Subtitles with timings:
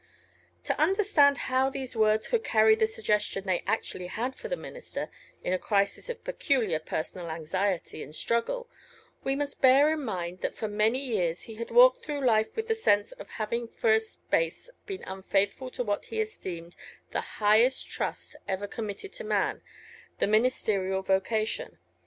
[0.63, 5.11] To understand how these words could carry the suggestion they actually had for the minister
[5.43, 8.67] in a crisis of peculiar personal anxiety and struggle,
[9.23, 12.67] we must bear in mind that for many years he had walked through life with
[12.67, 16.75] the sense of having for a space been unfaithful to what he esteemed
[17.11, 19.61] the highest trust ever committed to man
[20.17, 21.77] the ministerial vocation.